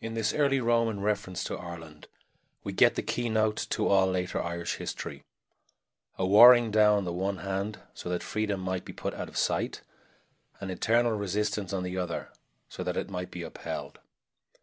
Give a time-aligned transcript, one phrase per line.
[0.00, 2.08] In this early Roman reference to Ireland
[2.64, 5.26] we get the keynote to all later Irish history
[6.16, 9.36] a warring down on the one hand, so that freedom might be put out of
[9.36, 9.82] sight;
[10.60, 12.30] an eternal resistance, on the other,
[12.70, 13.98] so that it might be upheld.